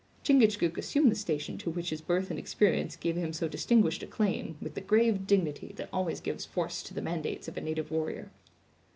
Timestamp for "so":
3.31-3.47